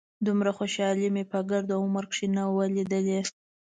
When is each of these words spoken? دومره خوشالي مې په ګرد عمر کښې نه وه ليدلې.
دومره 0.25 0.51
خوشالي 0.57 1.07
مې 1.15 1.23
په 1.31 1.39
ګرد 1.49 1.69
عمر 1.81 2.05
کښې 2.11 2.27
نه 2.35 2.43
وه 2.53 2.65
ليدلې. 2.75 3.19